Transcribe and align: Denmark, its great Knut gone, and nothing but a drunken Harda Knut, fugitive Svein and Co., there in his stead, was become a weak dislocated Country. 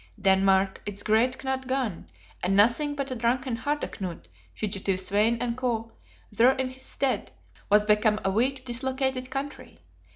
Denmark, 0.19 0.81
its 0.87 1.03
great 1.03 1.37
Knut 1.37 1.67
gone, 1.67 2.07
and 2.41 2.55
nothing 2.55 2.95
but 2.95 3.11
a 3.11 3.15
drunken 3.15 3.55
Harda 3.55 3.87
Knut, 3.87 4.25
fugitive 4.55 4.99
Svein 4.99 5.37
and 5.39 5.55
Co., 5.55 5.91
there 6.31 6.53
in 6.53 6.69
his 6.69 6.81
stead, 6.81 7.29
was 7.69 7.85
become 7.85 8.19
a 8.25 8.31
weak 8.31 8.65
dislocated 8.65 9.29
Country. 9.29 9.77